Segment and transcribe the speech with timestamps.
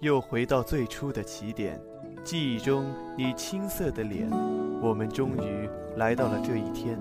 [0.00, 1.80] 又回到最初的起点，
[2.22, 4.30] 记忆中你青涩的脸，
[4.80, 6.96] 我们终于来到了这一天。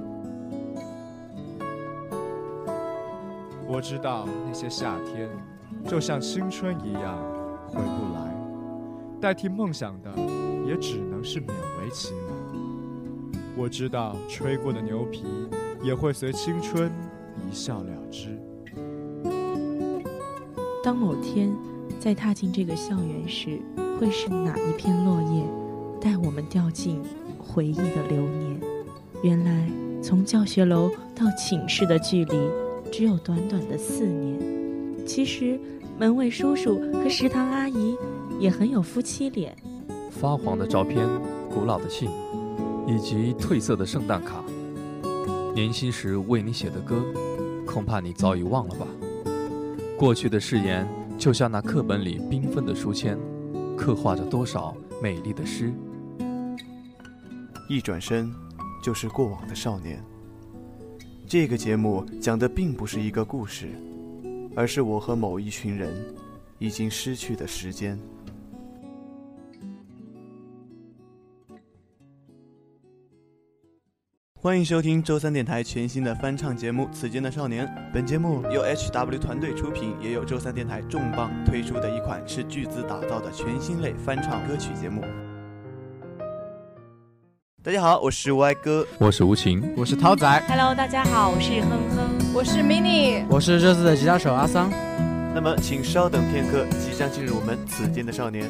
[3.67, 5.29] 我知道那些夏天，
[5.85, 7.15] 就像青春一样
[7.67, 8.35] 回不来，
[9.21, 10.11] 代替梦想的
[10.65, 13.41] 也只能是勉为其难。
[13.55, 15.23] 我知道吹过的牛皮
[15.83, 16.91] 也会随青春
[17.47, 18.39] 一笑了之。
[20.83, 21.53] 当某天
[21.99, 23.59] 在踏进这个校园时，
[23.99, 25.43] 会是哪一片落叶
[25.99, 27.01] 带我们掉进
[27.37, 28.61] 回忆的流年？
[29.23, 29.67] 原来，
[30.01, 32.37] 从教学楼到寝室的距离
[32.91, 34.37] 只有短短的四年。
[35.05, 35.59] 其实，
[35.97, 37.95] 门卫叔叔和食堂阿姨
[38.39, 39.55] 也很有夫妻脸。
[40.11, 41.07] 发黄的照片、
[41.49, 42.09] 古老的信，
[42.87, 44.43] 以及褪色的圣诞卡，
[45.55, 47.03] 年轻时为你写的歌，
[47.65, 48.85] 恐怕你早已忘了吧。
[49.97, 53.17] 过去的誓言，就像那课本里缤纷的书签，
[53.75, 55.73] 刻画着多少美丽的诗。
[57.67, 58.31] 一转身，
[58.83, 60.01] 就是过往的少年。
[61.25, 63.69] 这个节目讲的并不是一个故事，
[64.55, 65.91] 而是我和某一群人
[66.59, 67.99] 已经失去的时间。
[74.39, 77.65] 欢迎收听周三电台全新的翻唱节目《此间的少年》。
[77.91, 85.03] 本节目由 HW 团队出品，也有周三电台重磅推出的一款斥巨资打造的全新类翻唱歌曲节目。
[87.63, 90.43] 大家好，我是歪哥，我是吴晴，我是涛仔。
[90.47, 92.31] Hello，大家好，我是哼哼。
[92.31, 94.69] 我是 mini，我是这次的吉他手阿桑。
[95.33, 98.45] 那么，请稍等片刻，即将进入我们《此间的少年》。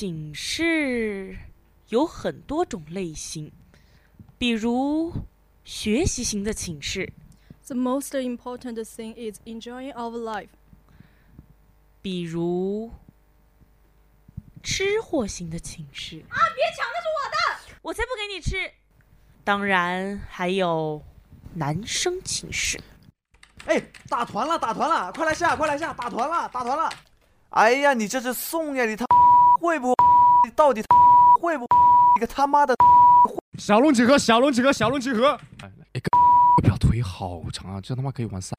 [0.00, 1.36] 寝室
[1.88, 3.50] 有很多种类型，
[4.38, 5.12] 比如
[5.64, 7.12] 学习型的寝室
[7.66, 10.50] ，The most important thing is enjoying our life。
[12.00, 12.92] 比如
[14.62, 16.24] 吃货型的寝室。
[16.28, 16.38] 啊！
[16.54, 18.70] 别抢，那是我的，我才不给你吃。
[19.42, 21.02] 当然还有
[21.54, 22.78] 男生寝室。
[23.64, 26.88] 哎，打团了，打团了，快来下，快来下，打团了，打团了！
[27.50, 28.84] 哎呀，你这是送呀！
[28.84, 29.04] 你他
[29.60, 29.92] 会不？
[30.44, 30.82] 你到底
[31.40, 31.66] 会不？
[32.16, 32.74] 你个他妈的！
[33.58, 35.30] 小龙几何，小龙几何，小龙几何。
[35.62, 36.00] 哎，哎，
[36.62, 38.52] 不要腿好长啊，这他妈可以玩三。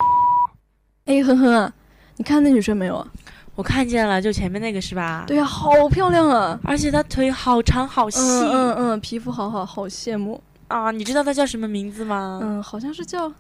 [1.06, 1.74] 哎，哼哼啊，
[2.18, 3.08] 你看那女生没有啊？
[3.56, 5.24] 我看见了，就前面那个是吧？
[5.26, 6.60] 对呀、好漂亮啊！
[6.64, 10.42] 而且她腿好长好细、嗯嗯嗯，皮肤好好，好羡慕。
[10.68, 10.92] 啊！
[10.92, 12.40] 你知道她叫什么名字吗？
[12.44, 13.32] 嗯，好像是叫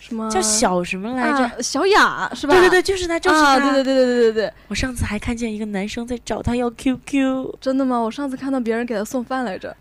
[0.00, 0.30] 什么？
[0.30, 1.44] 叫小什么来着？
[1.44, 2.54] 啊、小雅是吧？
[2.54, 3.52] 对对对，就是她，就是她。
[3.52, 4.52] 啊，对对对对对对对。
[4.68, 7.58] 我上次还看见一个男生在找她要 QQ。
[7.60, 7.98] 真的吗？
[7.98, 9.76] 我上次看到别人给她送饭来着。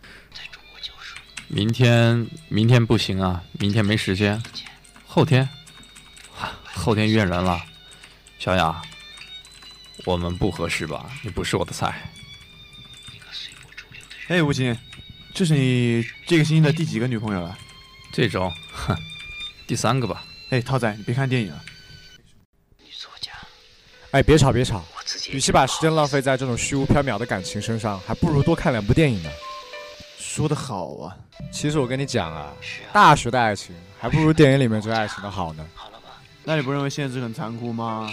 [1.47, 4.41] 明天，明天不行啊，明天没时间。
[5.05, 5.47] 后天，
[6.73, 7.61] 后天约人了。
[8.39, 8.81] 小雅，
[10.05, 11.05] 我们不合适吧？
[11.23, 12.09] 你不是我的菜。
[14.29, 14.77] 哎，吴昕，
[15.33, 17.57] 这是你这个星期的第几个女朋友了？
[18.13, 18.95] 这种，哼，
[19.71, 20.25] 第三个吧。
[20.49, 21.63] 哎，涛仔，你别看电影了。
[24.11, 24.83] 哎，别吵别吵，
[25.31, 29.29] 与其把时间浪费在这种虚无缥缈的感情身上，还不如多看两部电影呢。
[30.19, 31.15] 说的好啊！
[31.53, 32.51] 其实我跟你讲啊，
[32.91, 35.65] 大学的爱情还不如电影里面追爱情的好呢。
[36.43, 38.11] 那你不认为现实很残酷吗？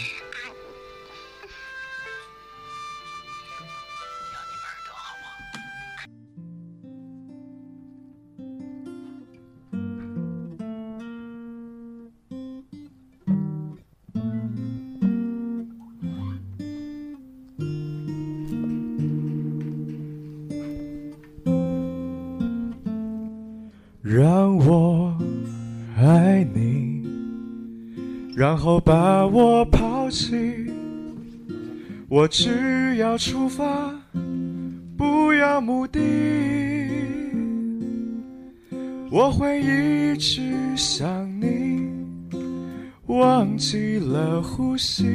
[32.28, 33.91] 我只要出发，
[34.98, 35.98] 不要目的。
[39.10, 41.89] 我会一直想你，
[43.07, 45.07] 忘记了呼吸，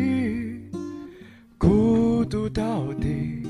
[1.55, 3.43] 孤独到底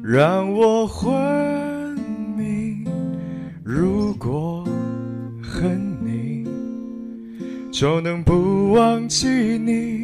[0.00, 1.12] 让我昏
[2.36, 2.84] 迷。
[3.64, 4.64] 如果
[5.42, 6.46] 恨你，
[7.72, 9.26] 就能不忘记
[9.58, 10.03] 你。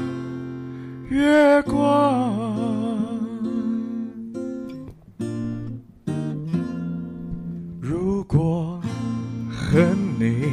[1.11, 2.55] 月光，
[7.81, 8.81] 如果
[9.49, 10.47] 恨你，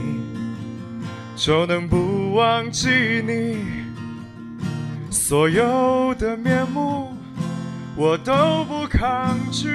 [1.36, 2.88] 就能不忘记
[3.24, 3.58] 你
[5.12, 7.12] 所有的面目，
[7.94, 9.68] 我都不抗拒。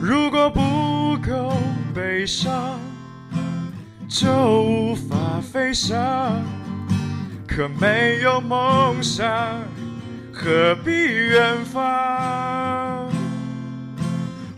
[0.00, 1.52] 如果不够
[1.94, 2.76] 悲伤，
[4.08, 4.28] 就
[4.64, 6.42] 无法飞翔。
[7.56, 9.26] 可没有梦想，
[10.30, 13.08] 何必远方？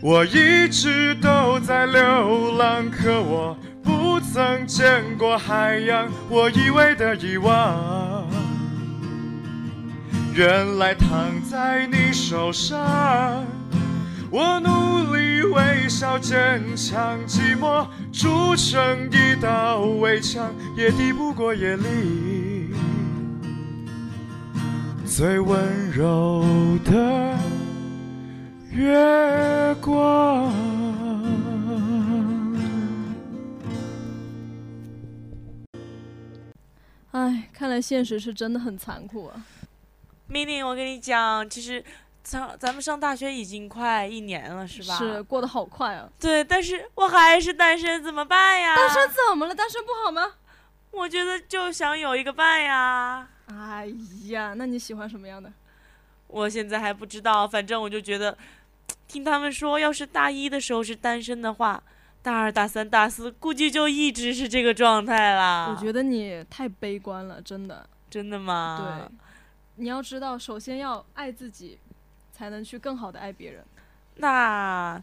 [0.01, 6.09] 我一直都在流浪，可我不曾见过海洋。
[6.27, 8.27] 我以为的遗忘，
[10.33, 13.45] 原来躺在你手上。
[14.29, 22.38] 我努力微笑坚强，寂寞筑成一道围墙，也抵不过夜里。
[25.19, 26.45] 最温柔
[26.85, 27.37] 的
[28.71, 30.49] 月光。
[37.11, 39.45] 唉，看来现实是真的很残酷啊。
[40.27, 41.83] 命令，我跟你讲，其实
[42.23, 44.97] 咱咱们上大学已经快一年了，是吧？
[44.97, 46.07] 是，过得好快啊。
[46.17, 48.73] 对，但是我还是单身，怎么办呀？
[48.73, 49.53] 单身怎么了？
[49.53, 50.35] 单身不好吗？
[50.91, 53.27] 我觉得就想有一个伴呀。
[53.49, 53.91] 哎
[54.27, 55.51] 呀，那你喜欢什么样的？
[56.27, 58.37] 我现在还不知道，反正我就觉得，
[59.07, 61.81] 听他们说，要是大一的时候是单身的话，
[62.21, 65.75] 大二、大三、大四估计就一直是这个状态啦。
[65.75, 67.89] 我觉得你太悲观了，真的。
[68.09, 69.07] 真的吗？
[69.09, 69.17] 对，
[69.75, 71.79] 你要知道，首先要爱自己，
[72.31, 73.63] 才能去更好的爱别人。
[74.15, 75.01] 那，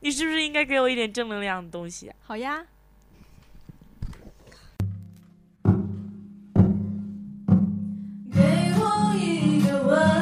[0.00, 2.12] 你是不是应该给我一点正能量的东西？
[2.20, 2.66] 好呀。
[9.86, 10.15] world.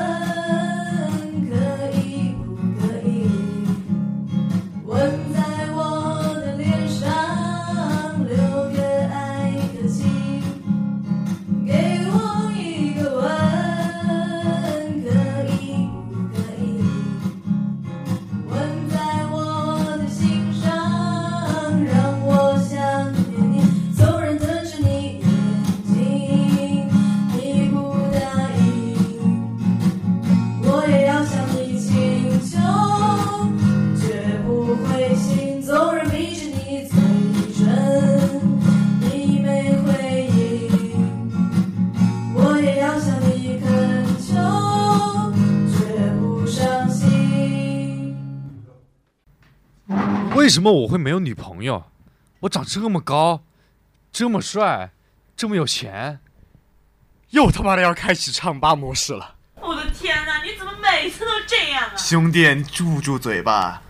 [50.45, 51.85] 为什么我会没有女朋友？
[52.41, 53.45] 我长这么高，
[54.13, 54.91] 这么帅，
[55.35, 56.21] 这么有钱，
[57.31, 59.37] 又他妈的要开启唱吧模式了！
[59.55, 61.97] 我的天哪，你怎么每次都这样啊？
[61.97, 63.81] 兄弟，住住嘴吧！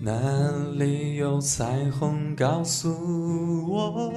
[0.00, 0.12] 哪
[0.78, 2.36] 里有彩虹？
[2.36, 2.88] 告诉
[3.68, 4.12] 我，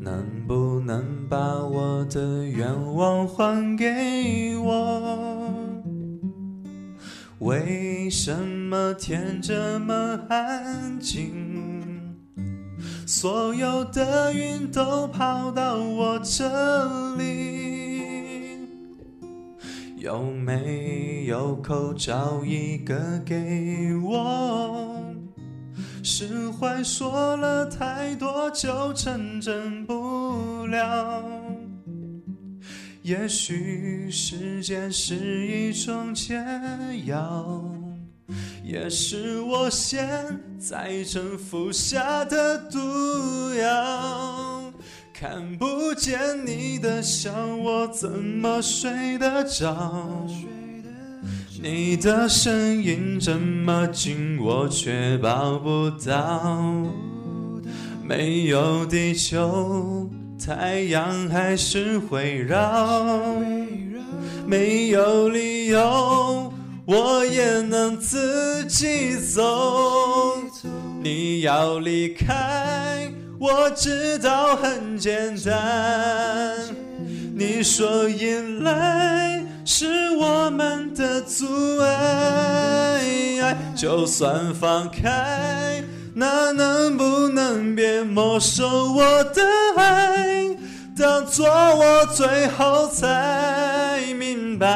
[0.00, 5.52] 能不能把我的愿望还给我？
[7.40, 12.16] 为什么天这么安静？
[13.06, 17.44] 所有的云都跑到我这里。
[19.98, 24.93] 有没有口罩一个给我？
[26.06, 31.24] 释怀说了太多就成真不了。
[33.00, 36.34] 也许时间是一种解
[37.06, 37.64] 药，
[38.62, 40.06] 也是我现
[40.58, 42.78] 在正服下的毒
[43.54, 44.70] 药。
[45.14, 50.26] 看不见你的笑，我怎么睡得着？
[51.66, 56.62] 你的声音这么近，我却抱不到。
[58.02, 60.06] 没有地球，
[60.38, 63.06] 太阳还是会绕。
[64.46, 66.52] 没有理由，
[66.84, 70.36] 我也能自己走。
[71.02, 76.58] 你要离开，我知道很简单。
[77.34, 81.46] 你说眼泪是我们的阻
[81.80, 85.82] 碍，就算放开，
[86.14, 89.42] 那能不能别没收我的
[89.76, 90.54] 爱？
[90.96, 94.68] 当作我最后才明白，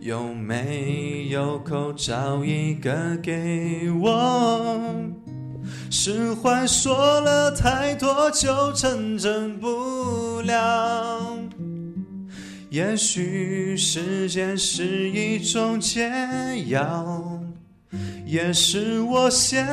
[0.00, 4.80] 有没有口罩一个给我？
[5.90, 11.20] 释怀说了太多就成真不了。
[12.70, 16.10] 也许时间是一种解
[16.66, 17.40] 药，
[18.26, 19.66] 也是我现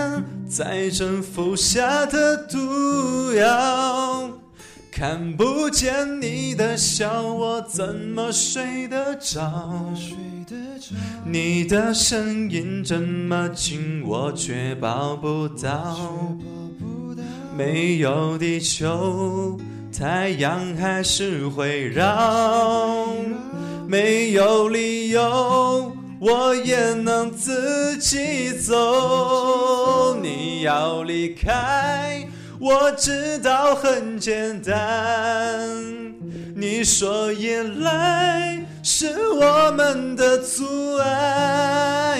[0.47, 4.29] 在正服下的毒药。
[4.89, 9.93] 看不见你的笑，我怎么睡得着？
[11.25, 16.37] 你的声音这么近，我却抱不到。
[17.57, 19.59] 没有地球，
[19.97, 23.07] 太阳还是会绕。
[23.87, 30.17] 没有理由，我也能自己走。
[30.21, 32.27] 你要离开，
[32.59, 34.75] 我知道很简单。
[36.53, 42.19] 你说依赖是我们的阻碍，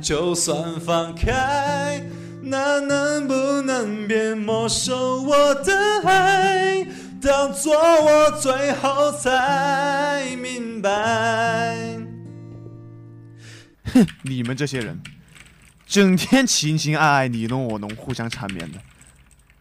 [0.00, 2.00] 就算放开，
[2.42, 5.72] 那能不能别没收我的
[6.04, 6.86] 爱？
[7.20, 11.76] 当作我最后才明白。
[13.92, 14.98] 哼，你们这些人，
[15.86, 18.78] 整天情情爱爱，你侬我侬，互相缠绵的，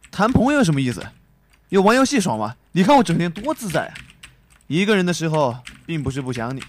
[0.09, 1.05] 谈朋友有什么意思？
[1.67, 2.55] 有玩游戏爽吗？
[2.71, 3.93] 你看我整天多自在啊！
[4.67, 6.61] 一个人的时候，并不是不想你；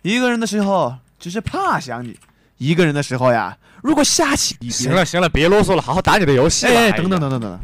[0.00, 2.14] 一个人的时候，只是怕想你；
[2.56, 6.72] 一个人的时候呀，如果下起雨，行了行了，别啰嗦了，好好打你的游戏吧。
[6.72, 7.60] 哎，等等等等等等，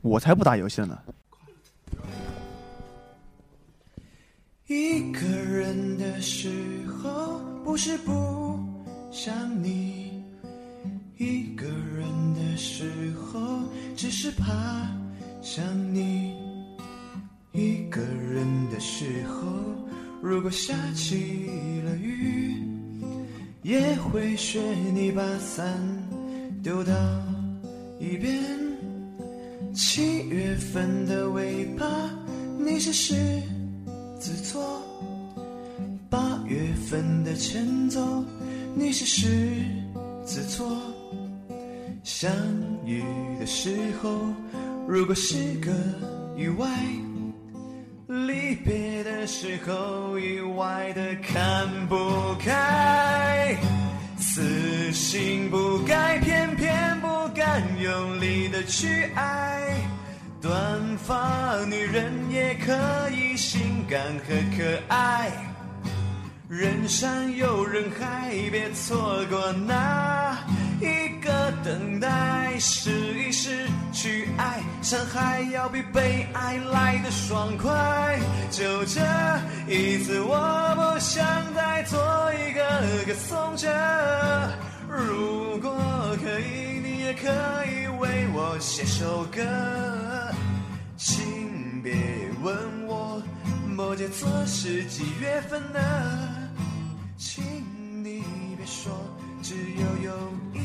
[0.00, 0.98] 我才不打游戏了呢！
[4.70, 6.48] 一个人的时
[6.86, 8.56] 候，不是不
[9.10, 10.12] 想你；
[11.18, 13.40] 一个人的时候，
[13.96, 14.46] 只是怕
[15.42, 16.36] 想你。
[17.50, 19.48] 一个人的时候，
[20.22, 21.16] 如果下起
[21.84, 22.54] 了雨，
[23.62, 24.60] 也会学
[24.94, 25.66] 你把伞
[26.62, 26.94] 丢到
[27.98, 28.40] 一边。
[29.74, 31.84] 七月份的尾巴，
[32.56, 33.42] 你是狮
[34.20, 34.60] 子座；
[36.10, 38.22] 八月份的前奏，
[38.74, 39.50] 你是狮
[40.26, 40.76] 子座。
[42.04, 42.30] 相
[42.84, 43.02] 遇
[43.38, 44.18] 的时候，
[44.86, 45.72] 如果是个
[46.36, 46.68] 意外，
[48.08, 51.96] 离别的时候，意外的看不
[52.38, 53.56] 开。
[54.18, 59.89] 死性不改，偏偏不敢用力的去爱。
[60.40, 60.52] 短
[60.96, 62.72] 发女人也可
[63.10, 65.30] 以性感和可爱。
[66.48, 70.36] 人山又人海，别错过那
[70.80, 72.58] 一个等待。
[72.58, 78.18] 试一试去爱，伤害要比被爱来的爽快。
[78.50, 79.00] 就这
[79.68, 80.34] 一次，我
[80.74, 81.98] 不想再做
[82.34, 82.62] 一个
[83.06, 83.68] 歌颂者。
[84.88, 85.70] 如果
[86.22, 86.69] 可以，
[87.10, 87.26] 也可
[87.66, 89.42] 以为我写首歌。
[90.96, 91.92] 请别
[92.40, 93.20] 问我
[93.74, 95.80] 摩羯座是几月份的？
[97.16, 97.42] 请
[98.04, 98.22] 你
[98.56, 98.92] 别说，
[99.42, 100.60] 只有友谊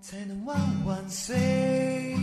[0.00, 2.13] 才能万万岁。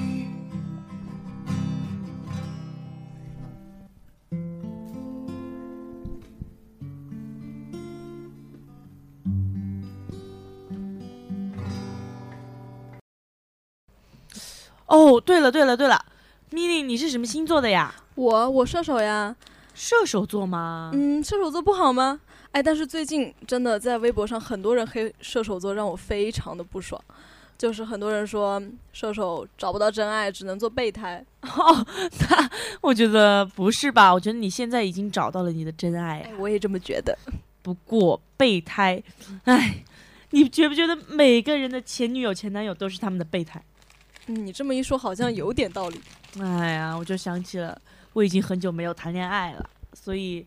[14.92, 16.06] 哦，对了对了对了，
[16.50, 17.96] 咪咪，你是什么星座的呀？
[18.16, 19.34] 我我射手呀，
[19.74, 20.92] 射手座吗？
[20.94, 22.20] 嗯，射手座不好吗？
[22.52, 27.02] 哎，但是最近真的在微博上很多人黑射手座，让我非常的不爽。
[27.58, 31.24] 就是很多人说射手找不到真爱，只能做备胎。
[31.44, 31.86] 哦，
[32.28, 32.50] 那
[32.82, 34.14] 我觉得不是吧？
[34.14, 37.18] 我觉得你现在已经找到了你的真爱哎，我也这么觉得。
[37.62, 39.02] 不过备胎，
[39.46, 39.86] 哎，
[40.32, 43.64] 你觉不觉得每个人的前女友、前男友都是他们的备胎？
[44.28, 46.00] 嗯你这么一说，好像有点道理。
[46.40, 47.80] 哎呀，我就想起了，
[48.14, 50.46] 我已经很久没有谈恋爱了，所以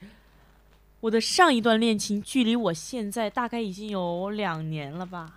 [1.00, 5.30] 我的上一段恋情距离我现在大概已经有两年了吧。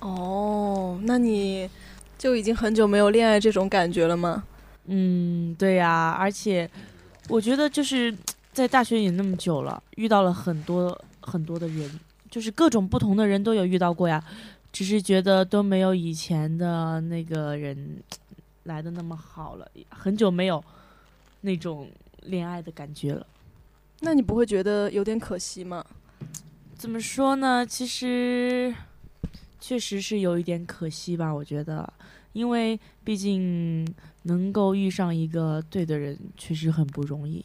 [0.00, 1.68] 哦，那你
[2.16, 4.44] 就已经很久没有恋爱这种感觉了吗？
[4.86, 6.68] 嗯，对呀、而且
[7.28, 8.12] 我觉得就是
[8.52, 14.22] 在大学也那么久了，遇到了很多很多的人，就是各种不同的人都有遇到过呀，
[14.72, 18.02] 只是觉得都没有以前的那个人
[18.64, 20.64] 来的那么好了，很久没有
[21.42, 21.90] 那种
[22.22, 23.26] 恋爱的感觉了。
[24.00, 25.84] 那你不会觉得有点可惜吗？
[26.76, 27.64] 怎么说呢？
[27.64, 28.74] 其实
[29.60, 31.92] 确实是有一点可惜吧，我觉得，
[32.32, 33.86] 因为毕竟
[34.22, 37.44] 能够遇上一个对的人，确实很不容易。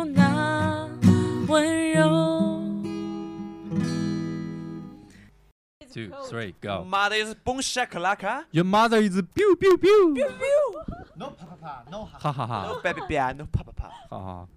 [5.91, 6.85] Two, three, go.
[6.85, 8.45] Mother is boom shakalaka.
[8.51, 10.15] Your mother is biu biu biu。
[11.17, 12.17] No 啪啪啪，No 哈。
[12.17, 13.01] 哈哈哈 No baby
[13.37, 13.89] no 啪啪啪。
[14.09, 14.47] 哈哈。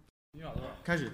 [0.85, 1.11] 开始。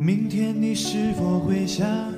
[0.00, 2.17] 明天你是否会想起？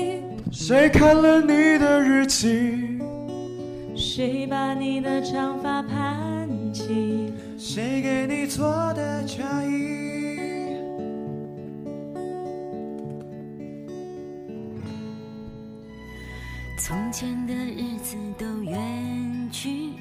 [0.51, 2.99] 谁看了你的日记？
[3.95, 7.31] 谁把你的长发盘起？
[7.57, 10.75] 谁给你做的嫁衣？
[16.77, 19.93] 从前的日子都远去，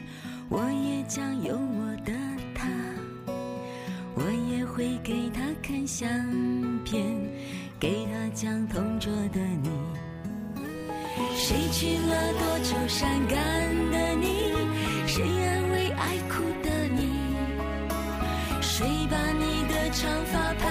[0.48, 2.12] 我也将有我的
[2.52, 2.66] 他，
[4.16, 6.08] 我也会给他看相
[6.84, 7.06] 片，
[7.78, 9.70] 给他讲同桌的你。
[11.37, 13.37] 谁娶了多愁善感
[13.90, 14.52] 的你？
[15.06, 17.00] 谁安慰爱哭的你？
[18.61, 20.69] 谁把你的长发盘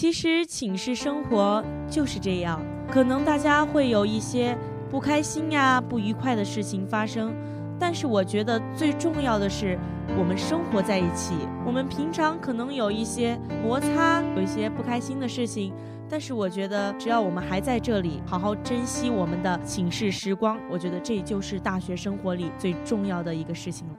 [0.00, 2.58] 其实寝室生活就是这样，
[2.90, 4.56] 可能大家会有一些
[4.90, 7.34] 不开心呀、不愉快的事情发生，
[7.78, 9.78] 但是我觉得最重要的是
[10.18, 11.34] 我们生活在一起。
[11.66, 15.70] 我们平常可能有一些摩擦，有一些不开心的事情，
[16.08, 23.94] 但是我觉得只要我们还在这里，好好珍惜我们的寝室时光，我觉得这就是大学生活里最重要的一个事情了。